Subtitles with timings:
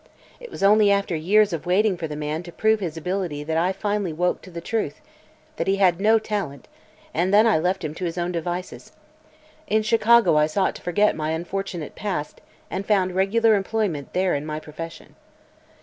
[0.39, 3.55] It was only after years of waiting for the man to prove his ability that
[3.55, 4.99] I finally woke to the truth
[5.57, 6.67] that he had no talent
[7.13, 8.93] and I then left him to his own devices.
[9.67, 12.41] In Chicago I sought to forget my unfortunate past
[12.71, 15.13] and found regular employment there in my profession.